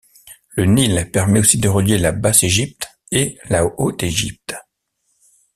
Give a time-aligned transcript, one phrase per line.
[0.49, 4.55] Le Nil permet aussi de relier la Basse-Égypte et la Haute-Égypte.